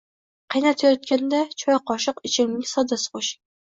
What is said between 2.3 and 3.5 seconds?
ichimlik sodasi qo'shing